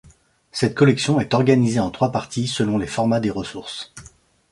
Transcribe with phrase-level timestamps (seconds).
[0.51, 3.93] Cette collection est organisée en trois parties selon les formats des ressources.